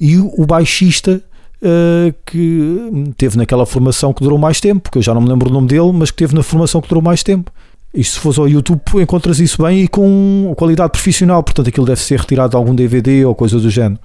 e 0.00 0.16
o 0.18 0.46
baixista 0.46 1.22
eh, 1.62 2.14
que 2.24 3.12
teve 3.18 3.36
naquela 3.36 3.66
formação 3.66 4.14
que 4.14 4.22
durou 4.22 4.38
mais 4.38 4.60
tempo, 4.60 4.80
porque 4.80 4.96
eu 4.96 5.02
já 5.02 5.12
não 5.12 5.20
me 5.20 5.28
lembro 5.28 5.50
o 5.50 5.52
nome 5.52 5.68
dele, 5.68 5.92
mas 5.92 6.10
que 6.10 6.16
teve 6.16 6.34
na 6.34 6.42
formação 6.42 6.80
que 6.80 6.88
durou 6.88 7.02
mais 7.02 7.22
tempo. 7.22 7.52
E 7.92 8.02
se 8.02 8.18
fores 8.18 8.38
ao 8.38 8.48
YouTube 8.48 8.80
encontras 8.94 9.40
isso 9.40 9.62
bem 9.62 9.82
e 9.82 9.88
com 9.88 10.54
qualidade 10.56 10.92
profissional, 10.92 11.42
portanto 11.42 11.68
aquilo 11.68 11.84
deve 11.84 12.00
ser 12.00 12.18
retirado 12.18 12.50
de 12.50 12.56
algum 12.56 12.74
DVD 12.74 13.26
ou 13.26 13.34
coisa 13.34 13.58
do 13.58 13.68
género. 13.68 14.00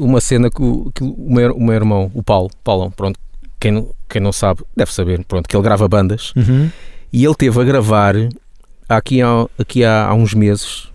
Uma 0.00 0.20
cena 0.20 0.50
que 0.50 0.62
o, 0.62 0.90
que 0.94 1.04
o, 1.04 1.14
meu, 1.18 1.52
o 1.52 1.62
meu 1.62 1.74
irmão, 1.74 2.10
o 2.14 2.22
Paulo, 2.22 2.50
Paulão, 2.64 2.90
pronto, 2.90 3.18
quem 3.58 3.70
não, 3.70 3.88
quem 4.08 4.20
não 4.20 4.32
sabe, 4.32 4.62
deve 4.76 4.92
saber, 4.92 5.24
pronto, 5.24 5.48
que 5.48 5.54
ele 5.54 5.62
grava 5.62 5.86
bandas 5.86 6.32
e 7.12 7.24
ele 7.24 7.34
teve 7.34 7.60
a 7.60 7.64
gravar 7.64 8.14
aqui 8.88 9.20
há, 9.22 9.46
aqui 9.58 9.84
há, 9.84 10.06
há 10.06 10.14
uns 10.14 10.34
meses, 10.34 10.88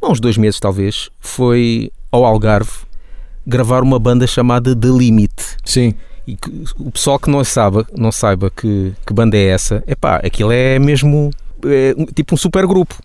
há 0.00 0.08
uns 0.08 0.20
dois 0.20 0.36
meses 0.36 0.60
talvez, 0.60 1.10
foi 1.18 1.90
ao 2.12 2.24
Algarve 2.24 2.70
gravar 3.46 3.82
uma 3.82 3.98
banda 3.98 4.26
chamada 4.26 4.76
The 4.76 4.88
Limit. 4.88 5.32
Sim, 5.64 5.94
E 6.26 6.36
que 6.36 6.64
o 6.78 6.90
pessoal 6.90 7.18
que 7.18 7.30
não 7.30 7.42
saiba, 7.42 7.86
não 7.96 8.12
saiba 8.12 8.50
que, 8.50 8.92
que 9.06 9.12
banda 9.12 9.36
é 9.36 9.46
essa, 9.46 9.82
é 9.86 9.94
pá, 9.94 10.16
aquilo 10.16 10.52
é 10.52 10.78
mesmo 10.78 11.30
é 11.64 11.94
tipo 12.14 12.34
um 12.34 12.38
super 12.38 12.66
grupo. 12.66 12.96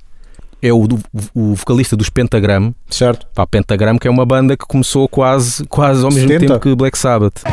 É 0.65 0.73
o, 0.73 0.87
o 1.35 1.53
vocalista 1.53 1.95
dos 1.95 2.09
Pentagram, 2.09 2.73
certo. 2.89 3.27
pá, 3.35 3.45
Pentagram, 3.45 3.99
que 3.99 4.07
é 4.07 4.09
uma 4.09 4.25
banda 4.25 4.57
que 4.57 4.65
começou 4.65 5.07
quase, 5.07 5.63
quase 5.67 6.03
ao 6.03 6.09
mesmo 6.09 6.27
70. 6.27 6.47
tempo 6.47 6.59
que 6.59 6.73
Black 6.73 6.97
Sabbath. 6.97 7.43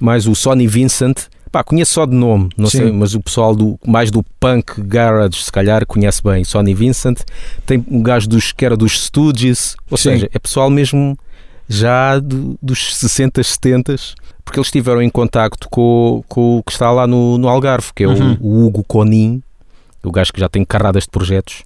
Mais 0.00 0.26
o 0.26 0.34
Sonny 0.34 0.66
Vincent. 0.66 1.26
Pá, 1.50 1.64
conheço 1.64 1.94
só 1.94 2.04
de 2.06 2.14
nome, 2.14 2.48
não 2.56 2.68
Sim. 2.68 2.78
sei, 2.78 2.92
mas 2.92 3.14
o 3.14 3.20
pessoal 3.20 3.54
do, 3.54 3.78
mais 3.86 4.10
do 4.10 4.22
punk 4.38 4.80
garage, 4.82 5.42
se 5.42 5.50
calhar, 5.52 5.86
conhece 5.86 6.22
bem. 6.22 6.44
Sonny 6.44 6.74
Vincent. 6.74 7.20
Tem 7.64 7.84
um 7.90 8.02
gajo 8.02 8.28
dos, 8.28 8.52
que 8.52 8.64
era 8.64 8.76
dos 8.76 9.04
Stooges, 9.06 9.74
ou 9.90 9.96
Sim. 9.96 10.10
seja, 10.10 10.30
é 10.32 10.38
pessoal 10.38 10.68
mesmo 10.70 11.18
já 11.68 12.18
do- 12.18 12.58
dos 12.62 12.96
60, 12.96 13.42
70, 13.42 13.96
porque 14.44 14.58
eles 14.58 14.68
estiveram 14.68 15.02
em 15.02 15.10
contacto 15.10 15.68
com, 15.70 16.22
com 16.28 16.58
o 16.58 16.62
que 16.62 16.72
está 16.72 16.90
lá 16.90 17.06
no, 17.06 17.38
no 17.38 17.48
Algarve, 17.48 17.88
que 17.94 18.04
é 18.04 18.08
o- 18.08 18.12
Uhum. 18.12 18.36
o, 18.40 18.66
Hugo 18.66 18.84
Conin, 18.84 19.42
o 20.02 20.10
gajo 20.10 20.32
que 20.32 20.40
já 20.40 20.48
tem 20.48 20.64
carradas 20.64 21.04
de 21.04 21.10
projetos. 21.10 21.62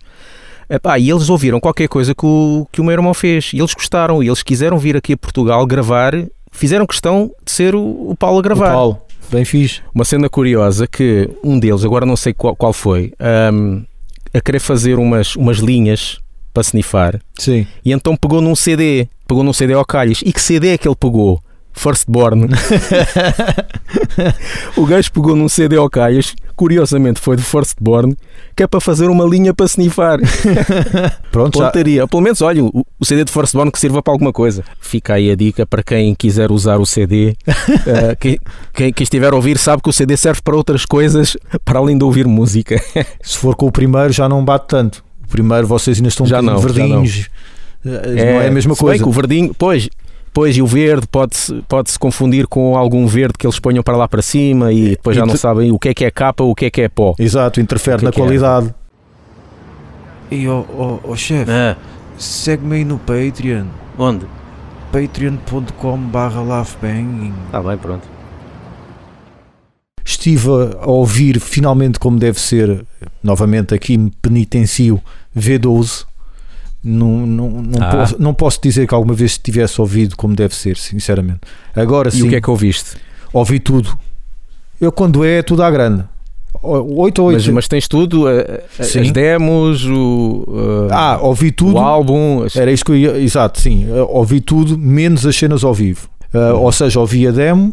E 0.99 1.11
eles 1.11 1.29
ouviram 1.29 1.61
qualquer 1.61 1.87
coisa 1.87 2.15
que 2.15 2.25
o, 2.25 2.67
que 2.73 2.81
o 2.81 2.85
meu 2.85 2.93
irmão 2.93 3.13
fez 3.13 3.51
e 3.53 3.59
eles 3.59 3.75
gostaram 3.75 4.23
e 4.23 4.29
eles 4.29 4.43
quiseram 4.43 4.79
vir 4.79 4.97
aqui 4.97 5.13
a 5.13 5.17
Portugal 5.17 5.67
gravar. 5.67 6.13
Fizeram 6.51 6.87
questão 6.87 7.31
de 7.45 7.53
ser 7.53 7.75
o, 7.75 7.81
o 8.11 8.17
Paulo 8.19 8.37
a 8.37 8.41
O 8.41 8.43
gravar. 8.43 8.73
Paulo, 8.73 8.99
bem 9.33 9.45
fixe. 9.45 9.81
Uma 9.95 10.05
cena 10.05 10.29
curiosa 10.29 10.87
que 10.87 11.29
um 11.43 11.59
deles, 11.59 11.85
agora 11.85 12.05
não 12.05 12.17
sei 12.17 12.35
qual, 12.35 12.55
qual 12.55 12.73
foi, 12.73 13.13
ahm, 13.19 13.83
a 14.33 14.41
querer 14.41 14.61
fazer 14.61 14.99
umas, 14.99 15.35
umas 15.35 15.59
linhas 15.59 16.21
para 16.53 16.63
snifar 16.63 17.19
Sim. 17.39 17.67
e 17.83 17.93
então 17.93 18.15
pegou 18.15 18.43
num 18.43 18.55
CD, 18.55 19.09
pegou 19.27 19.43
num 19.43 19.53
CD 19.53 19.73
ao 19.73 19.85
calhas. 19.85 20.23
E 20.25 20.33
que 20.33 20.41
CD 20.41 20.69
é 20.69 20.79
que 20.79 20.87
ele 20.87 20.97
pegou? 20.97 21.43
Firstborn. 21.73 22.49
o 24.77 24.87
gajo 24.87 25.13
pegou 25.13 25.35
num 25.35 25.49
CD 25.49 25.77
ao 25.77 25.89
calhas, 25.89 26.35
curiosamente 26.55 27.21
foi 27.21 27.37
do 27.37 27.43
Firstborn, 27.43 28.17
que 28.55 28.63
é 28.63 28.67
para 28.67 28.81
fazer 28.81 29.09
uma 29.09 29.25
linha 29.25 29.55
para 29.55 29.67
snifar. 29.67 30.19
Pronto, 31.33 31.59
já, 31.59 31.67
Pontaria. 31.67 32.07
Pelo 32.07 32.23
menos, 32.23 32.41
olha, 32.41 32.65
o, 32.65 32.85
o 33.01 33.05
CD 33.05 33.25
de 33.25 33.33
Firstborn 33.33 33.71
que 33.73 33.79
sirva 33.79 34.03
para 34.03 34.13
alguma 34.13 34.33
coisa. 34.33 34.63
Fica 34.81 35.15
aí 35.15 35.31
a 35.31 35.35
dica 35.35 35.67
para 35.67 35.83
quem 35.83 36.15
quiser 36.15 36.51
usar 36.51 36.79
o 36.79 36.87
CD. 36.87 37.35
Eh, 37.85 38.17
quem, 38.21 38.39
quem, 38.73 38.93
quem 38.93 39.03
estiver 39.03 39.33
a 39.33 39.37
ouvir 39.37 39.59
sabe 39.59 39.83
que 39.83 39.89
o 39.89 39.93
CD 39.93 40.17
serve 40.17 40.41
para 40.43 40.55
outras 40.55 40.85
coisas 40.85 41.37
para 41.65 41.79
além 41.79 41.97
de 41.97 42.05
ouvir 42.05 42.27
música. 42.27 42.81
se 43.23 43.39
for 43.39 43.57
com 43.57 43.67
o 43.67 43.73
primeiro 43.73 44.13
já 44.13 44.29
não 44.29 44.45
bate 44.45 44.67
tanto. 44.69 45.03
O 45.25 45.29
primeiro 45.29 45.67
vocês 45.67 45.97
ainda 45.97 46.09
estão 46.09 46.27
um 46.27 46.29
Já 46.29 46.41
bocadinho 46.41 46.55
não, 46.55 46.63
já 46.63 46.75
verdinhos. 46.75 47.29
Eh, 47.85 48.33
não 48.33 48.41
é 48.41 48.49
a 48.49 48.51
mesma 48.51 48.75
se 48.75 48.81
bem 48.81 48.89
coisa. 48.89 49.03
que 49.03 49.09
o 49.09 49.13
verdinho, 49.13 49.55
pois, 49.57 49.89
pois 50.33 50.57
e 50.57 50.63
o 50.63 50.67
verde 50.67 51.07
pode-se 51.07 51.63
pode 51.69 51.91
-se 51.91 51.99
confundir 51.99 52.47
com 52.47 52.77
algum 52.77 53.07
verde 53.07 53.35
que 53.39 53.47
eles 53.47 53.59
ponham 53.59 53.83
para 53.83 53.97
lá 53.97 54.09
para 54.09 54.23
cima 54.23 54.73
e 54.73 54.91
depois 54.91 55.17
já 55.17 55.25
E 55.25 55.27
não 55.27 55.37
sabem 55.37 55.71
o 55.71 55.79
que 55.79 55.89
é 55.91 55.95
que 55.95 56.05
é 56.05 56.11
capa, 56.11 56.43
o 56.45 56.55
que 56.55 56.67
é 56.67 56.71
que 56.71 56.81
é 56.83 56.89
pó. 56.89 57.15
Exato, 57.19 57.61
interfere 57.61 57.97
O 57.97 57.99
que 57.99 58.05
é 58.05 58.07
na 58.07 58.13
que 58.13 58.21
é? 58.21 58.25
qualidade. 58.25 58.75
E 60.31 60.49
ó 60.49 60.65
ó 60.77 60.99
ó, 61.05 61.15
chefe, 61.17 61.51
Ah, 61.51 61.77
segue-me 62.17 62.77
aí 62.77 62.85
no 62.85 62.99
Patreon. 62.99 63.67
onde? 63.99 64.27
patreon.com 64.91 65.97
barra 65.99 66.43
laughbanging. 66.43 67.33
Está 67.47 67.63
bem, 67.63 67.79
pronto. 67.79 68.07
Estive 70.05 70.49
a 70.81 70.87
ouvir 70.91 71.41
finalmente 71.41 71.99
como 71.99 72.19
deve 72.19 72.41
ser, 72.41 72.85
novamente 73.23 73.73
aqui 73.75 73.97
me 73.97 74.11
penitencio, 74.21 75.01
V12. 75.37 76.05
Não, 76.85 77.27
não, 77.27 77.51
não, 77.63 77.83
Ah. 77.83 77.91
posso, 77.97 78.17
não 78.23 78.35
posso 78.35 78.59
dizer 78.63 78.87
que 78.89 78.95
alguma 78.95 79.15
vez 79.15 79.39
tivesse 79.39 79.81
ouvido 79.81 80.17
como 80.17 80.35
deve 80.35 80.55
ser, 80.55 80.77
sinceramente. 80.77 81.41
Agora 81.77 82.09
E 82.09 82.13
sim, 82.13 82.27
o 82.27 82.29
que 82.29 82.37
é 82.37 82.41
que 82.41 82.51
ouviste? 82.51 82.97
ouvi 83.33 83.61
tudo. 83.61 83.97
Eu 84.81 84.91
quando 84.91 85.25
é, 85.25 85.39
é 85.39 85.43
tudo 85.43 85.63
à 85.63 85.71
grande. 85.71 86.05
O- 86.61 87.03
Oito 87.03 87.23
ou 87.23 87.33
Mas, 87.33 87.43
oito. 87.45 87.55
mas 87.55 87.69
tens 87.69 87.87
tudo, 87.89 88.27
a- 88.27 88.33
a- 88.79 88.83
Sim. 88.85 89.01
as 89.01 89.11
demos, 89.13 89.85
o, 89.87 90.45
Ah, 90.91 91.19
uh, 91.21 91.27
ouvi 91.27 91.51
tudo. 91.53 91.75
o 91.77 91.79
álbum, 91.79 92.43
as- 92.43 92.57
Era 92.57 92.71
isso 92.73 92.85
que 92.85 92.91
eu 92.93 92.97
ia. 92.97 93.19
Exato, 93.19 93.61
sim. 93.61 93.87
Ouvi 94.09 94.41
tudo, 94.41 94.77
menos 94.77 95.25
as 95.25 95.35
cenas 95.37 95.63
ao 95.65 95.73
vivo. 95.73 96.09
Uh, 96.35 96.39
Uhum. 96.39 96.63
Ou 96.63 96.73
seja, 96.73 96.99
ouvi 97.01 97.27
a 97.27 97.31
demo, 97.31 97.73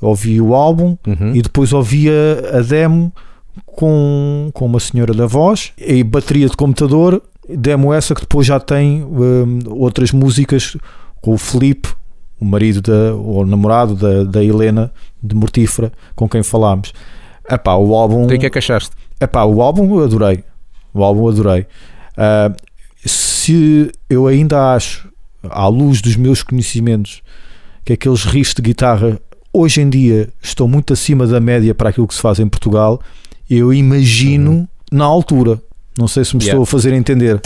ouvi 0.00 0.40
o 0.40 0.54
álbum 0.54 0.96
Uhum. 1.06 1.34
e 1.34 1.40
depois 1.42 1.72
ouvi 1.72 2.08
a, 2.10 2.58
a 2.58 2.62
demo 2.62 3.12
com, 3.66 4.50
com 4.52 4.66
uma 4.66 4.80
senhora 4.80 5.12
da 5.14 5.26
voz 5.26 5.72
e 5.78 6.02
bateria 6.04 6.48
de 6.48 6.56
computador. 6.56 7.22
Demo 7.48 7.92
essa 7.92 8.14
que 8.14 8.22
depois 8.22 8.46
já 8.46 8.58
tem 8.58 9.02
um, 9.02 9.60
outras 9.68 10.12
músicas 10.12 10.76
com 11.20 11.34
o 11.34 11.38
Felipe, 11.38 11.88
o 12.40 12.44
marido 12.44 12.80
da, 12.80 13.14
ou 13.14 13.42
o 13.42 13.46
namorado 13.46 13.94
da, 13.94 14.24
da 14.24 14.42
Helena 14.42 14.92
de 15.22 15.34
Mortífera, 15.34 15.92
com 16.14 16.28
quem 16.28 16.42
falámos. 16.42 16.92
Epá, 17.48 17.74
o 17.74 17.94
álbum. 17.94 18.24
Então, 18.24 18.36
o 18.36 18.40
que 18.40 18.46
é 18.46 18.50
que 18.50 18.58
achaste? 18.58 18.90
Epá, 19.20 19.44
o 19.44 19.60
álbum 19.60 19.96
eu 19.96 20.04
adorei. 20.04 20.44
O 20.92 21.02
álbum 21.02 21.22
eu 21.22 21.28
adorei. 21.28 21.66
Ah, 22.16 22.52
se 23.04 23.92
eu 24.08 24.26
ainda 24.26 24.74
acho, 24.74 25.08
à 25.42 25.66
luz 25.66 26.00
dos 26.00 26.16
meus 26.16 26.42
conhecimentos, 26.42 27.22
que 27.84 27.92
aqueles 27.92 28.24
riffs 28.24 28.54
de 28.54 28.62
guitarra 28.62 29.20
hoje 29.52 29.80
em 29.80 29.88
dia 29.88 30.28
estão 30.42 30.66
muito 30.66 30.92
acima 30.92 31.26
da 31.26 31.38
média 31.38 31.74
para 31.74 31.90
aquilo 31.90 32.08
que 32.08 32.14
se 32.14 32.20
faz 32.20 32.40
em 32.40 32.48
Portugal, 32.48 33.00
eu 33.48 33.72
imagino 33.72 34.68
na 34.90 35.04
altura. 35.04 35.60
Não 35.96 36.08
sei 36.08 36.24
se 36.24 36.36
me 36.36 36.42
Yeah. 36.42 36.60
estou 36.60 36.62
a 36.64 36.66
fazer 36.66 36.92
entender. 36.92 37.40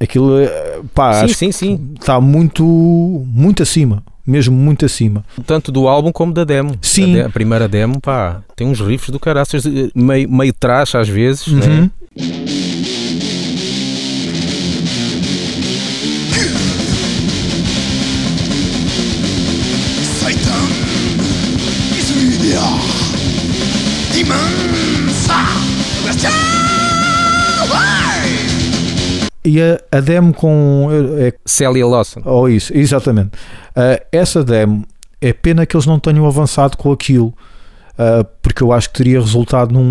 Aquilo, 0.00 0.40
eh, 0.40 0.80
pá, 0.94 1.12
sim, 1.12 1.24
acho 1.24 1.34
sim, 1.34 1.52
sim. 1.52 1.76
que 1.94 2.00
está 2.00 2.20
muito, 2.20 2.64
muito 2.64 3.62
acima. 3.62 4.02
Mesmo 4.30 4.54
muito 4.54 4.84
acima. 4.84 5.24
Tanto 5.46 5.72
do 5.72 5.88
álbum 5.88 6.12
como 6.12 6.34
da 6.34 6.44
demo. 6.44 6.74
Sim. 6.82 7.12
A, 7.12 7.14
de- 7.14 7.20
a 7.22 7.30
primeira 7.30 7.66
demo, 7.66 7.98
pá, 7.98 8.42
tem 8.54 8.66
uns 8.66 8.78
riffs 8.78 9.08
do 9.08 9.18
caraças, 9.18 9.64
eh, 9.64 9.88
meio, 9.94 10.30
meio 10.30 10.52
trash 10.52 10.94
às 10.96 11.08
vezes, 11.08 11.46
né? 11.48 11.66
Uhum. 11.66 11.90
Satan 12.20 12.57
E 29.48 29.62
a, 29.62 29.80
a 29.96 30.00
demo 30.00 30.32
com. 30.34 30.88
É, 31.18 31.32
Celia 31.46 31.86
Lawson. 31.86 32.20
ou 32.24 32.48
isso, 32.48 32.76
exatamente. 32.76 33.30
Ah, 33.74 34.00
essa 34.12 34.44
demo 34.44 34.84
é 35.20 35.32
pena 35.32 35.64
que 35.64 35.74
eles 35.76 35.86
não 35.86 35.98
tenham 35.98 36.26
avançado 36.26 36.76
com 36.76 36.92
aquilo. 36.92 37.32
ah, 37.98 38.24
porque 38.42 38.62
eu 38.62 38.72
acho 38.72 38.90
que 38.90 38.96
teria 38.98 39.18
resultado 39.20 39.72
num, 39.72 39.82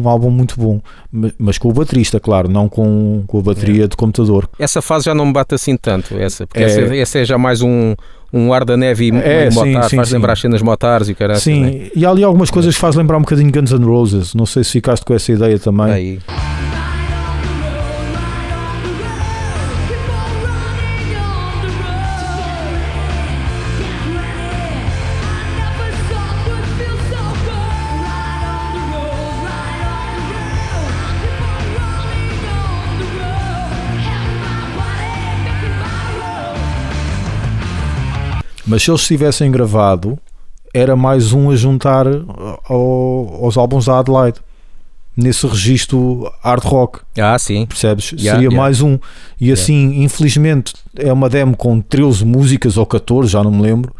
num 0.00 0.08
álbum 0.08 0.30
muito 0.30 0.54
bom, 0.58 0.80
Ma- 1.12 1.30
mas 1.38 1.58
com 1.58 1.68
o 1.68 1.72
baterista, 1.72 2.18
claro, 2.20 2.48
não 2.48 2.68
com, 2.68 3.24
com 3.26 3.38
a 3.38 3.42
bateria 3.42 3.86
de 3.88 3.96
computador. 3.96 4.48
Essa 4.58 4.80
fase 4.80 5.04
já 5.06 5.14
não 5.14 5.26
me 5.26 5.32
bate 5.32 5.54
assim 5.54 5.76
tanto, 5.76 6.16
essa, 6.16 6.46
porque 6.46 6.62
É. 6.62 6.66
essa, 6.66 6.80
essa 6.96 7.18
é 7.18 7.24
já 7.24 7.36
mais 7.36 7.60
um, 7.62 7.94
um 8.32 8.52
ar 8.52 8.64
da 8.64 8.76
neve 8.76 9.08
e 9.08 9.16
É, 9.16 9.50
sim, 9.50 9.56
motar, 9.72 9.90
sim, 9.90 9.96
faz 9.96 10.08
sim. 10.08 10.14
lembrar 10.14 10.32
as 10.34 10.40
cenas 10.40 10.62
motares 10.62 11.08
e 11.08 11.14
caralho. 11.14 11.40
Sim, 11.40 11.60
né? 11.64 11.86
e 11.94 12.06
há 12.06 12.10
ali 12.10 12.22
algumas 12.24 12.48
coisas 12.50 12.74
que 12.74 12.80
faz 12.80 12.94
lembrar 12.96 13.18
um 13.18 13.22
bocadinho 13.22 13.50
Guns 13.52 13.72
N' 13.72 13.84
Roses. 13.84 14.34
Não 14.34 14.46
sei 14.46 14.62
se 14.64 14.70
ficaste 14.72 15.04
com 15.04 15.12
essa 15.14 15.30
ideia 15.32 15.58
também. 15.58 15.86
Aí. 15.92 16.18
Mas 38.74 38.82
se 38.82 38.90
eles 38.90 39.06
tivessem 39.06 39.52
gravado, 39.52 40.18
era 40.74 40.96
mais 40.96 41.32
um 41.32 41.48
a 41.48 41.54
juntar 41.54 42.06
ao- 42.68 43.44
aos 43.44 43.56
álbuns 43.56 43.84
da 43.84 44.00
Adelaide. 44.00 44.40
Nesse 45.16 45.46
registro 45.46 46.28
hard 46.42 46.64
rock, 46.64 46.98
Ah, 47.16 47.38
sim. 47.38 47.64
percebes? 47.66 48.06
Yeah, 48.10 48.32
Seria 48.32 48.48
yeah. 48.48 48.56
mais 48.56 48.80
um. 48.82 48.98
E 49.40 49.52
assim, 49.52 50.02
infelizmente, 50.02 50.74
é 50.96 51.12
uma 51.12 51.28
demo 51.28 51.56
com 51.56 51.80
13 51.80 52.24
músicas 52.24 52.76
ou 52.76 52.84
14, 52.84 53.30
já 53.30 53.44
não 53.44 53.52
me 53.52 53.62
lembro, 53.62 53.94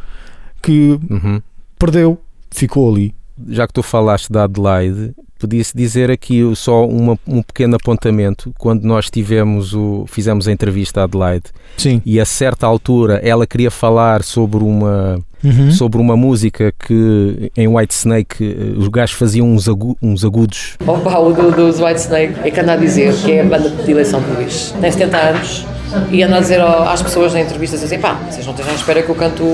que 0.61 0.99
Uhum. 1.09 1.41
perdeu, 1.79 2.19
ficou 2.51 2.93
ali. 2.93 3.15
Já 3.49 3.69
que 3.69 3.73
tu 3.73 3.81
falaste 3.83 4.33
da 4.33 4.43
Adelaide, 4.43 5.15
podia-se 5.39 5.77
dizer 5.77 6.11
aqui 6.11 6.43
só 6.55 6.87
uma- 6.87 7.19
um 7.27 7.43
pequeno 7.43 7.77
apontamento. 7.77 8.53
Quando 8.59 8.85
nós 8.85 9.11
tivemos 9.11 9.75
o, 9.75 10.05
fizemos 10.09 10.47
a 10.49 10.53
entrevista 10.53 11.01
à 11.01 11.05
Adelaide 11.05 11.47
Sim. 11.77 12.01
e 12.05 12.19
a 12.21 12.25
certa 12.25 12.67
altura 12.67 13.21
ela 13.23 13.47
queria 13.47 13.71
falar 13.71 14.23
sobre 14.23 14.63
uma, 14.65 15.19
Uhum. 15.43 15.71
sobre 15.73 16.01
uma 16.01 16.17
música 16.17 16.73
que 16.79 17.51
em 17.57 17.69
White 17.69 17.95
Snake 17.95 18.37
eh, 18.43 18.79
os 18.79 18.89
gajos 18.89 19.15
faziam 19.17 19.47
uns, 19.53 19.69
agu- 19.69 19.97
uns 20.03 20.25
agudos. 20.25 20.77
Opa, 20.87 21.19
o 21.19 21.33
do, 21.33 21.51
dos 21.51 21.81
White 21.81 22.01
Snake 22.01 22.35
é 22.43 22.51
que 22.51 22.61
anda 22.61 22.73
a 22.73 22.77
dizer 22.77 23.15
que 23.15 23.33
é 23.33 23.41
a 23.43 23.45
banda 23.45 23.69
de 23.69 23.91
eleição 23.91 24.21
do 24.23 24.35
Luís. 24.39 24.75
Tem 24.81 24.91
70 24.91 25.17
anos 25.19 25.67
e 26.11 26.23
anda 26.23 26.39
a 26.39 26.41
dizer 26.41 26.61
às 26.63 27.03
pessoas 27.03 27.35
na 27.35 27.41
entrevista 27.43 27.77
assim: 27.77 27.99
pá, 27.99 28.15
vocês 28.31 28.45
não 28.47 28.53
estejam 28.55 28.73
à 28.73 28.75
espera 28.77 29.03
que 29.03 29.09
eu 29.11 29.15
canto. 29.15 29.45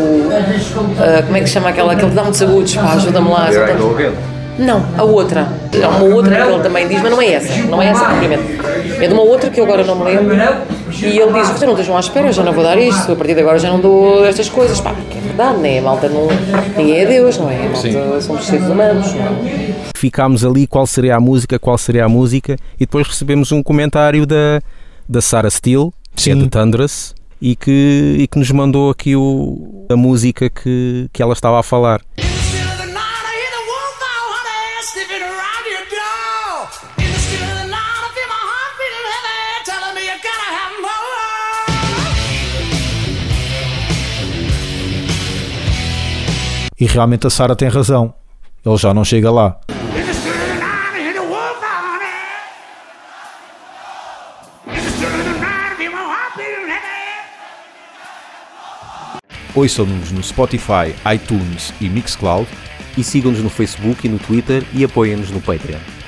ah, 0.99 1.23
como 1.25 1.37
é 1.37 1.41
que 1.41 1.47
se 1.47 1.53
chama 1.55 1.71
aquela? 1.71 1.93
Aquele 1.93 2.11
que 2.11 2.15
dá 2.17 2.23
muitos 2.23 2.41
agudos, 2.43 2.75
pá, 2.77 2.93
ajuda-me 2.93 3.29
lá. 3.29 3.47
tanto- 3.51 4.40
Não, 4.61 4.85
a 4.97 5.03
outra. 5.03 5.49
Há 5.83 5.89
uma 5.89 6.15
outra 6.15 6.37
que 6.37 6.51
ele 6.53 6.63
também 6.63 6.87
diz, 6.87 7.01
mas 7.03 7.11
não 7.11 7.23
é 7.23 7.33
essa. 7.33 7.63
Não 7.63 7.81
é 7.81 7.87
essa 7.87 8.05
propriamente. 8.05 8.43
É 9.03 9.09
de 9.09 9.15
uma 9.15 9.23
outra 9.23 9.49
que 9.49 9.59
eu 9.59 9.65
agora 9.65 9.83
não 9.85 9.97
me 9.97 10.05
lembro. 10.05 10.37
E 10.37 11.19
ele 11.19 11.33
diz: 11.33 11.49
vocês 11.49 11.63
não 11.63 11.73
estejam 11.73 11.97
à 11.97 12.01
espera, 12.01 12.27
eu 12.27 12.33
já 12.33 12.43
não 12.43 12.53
vou 12.53 12.63
dar 12.63 12.77
isto. 12.77 13.11
A 13.11 13.17
partir 13.17 13.35
de 13.35 13.41
agora 13.41 13.59
já 13.59 13.71
não 13.71 13.81
dou 13.81 14.25
estas 14.27 14.51
coisas. 14.51 14.79
Pá, 14.79 14.93
porque 14.93 15.17
é 15.17 15.21
verdade, 15.23 15.59
né? 15.61 15.79
A 15.79 15.83
malta 15.83 16.11
não. 16.11 16.29
Ninguém 16.77 16.99
é 16.99 17.07
Deus, 17.07 17.39
não 17.39 17.51
é? 17.51 17.57
A 17.57 17.71
malta 17.71 18.21
somos 18.21 18.45
seres 18.45 18.67
humanos, 18.69 19.15
não 19.15 19.23
é? 19.23 19.75
Ficámos 19.97 20.45
ali 20.45 20.67
qual 20.67 20.87
seria 20.87 21.17
a 21.17 21.21
música, 21.21 21.59
qual 21.59 21.79
seria 21.79 22.05
a 22.05 22.09
música 22.09 22.57
e 22.77 22.81
depois 22.81 23.07
recebemos 23.07 23.53
um 23.53 23.63
comentário 23.63 24.27
da, 24.27 24.61
da 25.09 25.23
Sarah 25.23 25.51
Steele, 25.51 25.91
que 26.15 26.31
é 26.31 26.35
Sim. 26.35 26.41
de 26.41 26.49
Thunderous, 26.49 27.15
e 27.41 27.57
que, 27.57 28.17
e 28.19 28.27
que 28.27 28.39
nos 28.39 28.51
mandou 28.51 28.91
aqui 28.91 29.17
o, 29.17 29.87
a 29.91 29.97
música 29.97 30.51
que, 30.51 31.09
que 31.13 31.23
ela 31.23 31.33
estava 31.33 31.59
a 31.59 31.63
falar. 31.63 32.01
E 46.81 46.87
realmente 46.87 47.27
a 47.27 47.31
Sara 47.31 47.55
tem 47.55 47.69
razão. 47.69 48.15
Ele 48.65 48.77
já 48.79 48.95
não 48.95 49.05
chega 49.05 49.31
lá. 49.31 49.61
Ouçam-nos 59.55 60.11
no 60.11 60.23
Spotify, 60.23 60.95
iTunes 61.13 61.75
e 61.81 61.89
Mixcloud 61.89 62.49
E 62.97 63.03
sigam-nos 63.05 63.43
no 63.43 63.51
Facebook 63.51 64.07
e 64.07 64.11
no 64.11 64.19
Twitter 64.19 64.65
e 64.73 64.85
apoiem-nos 64.85 65.31
no 65.31 65.41
Patreon. 65.41 66.00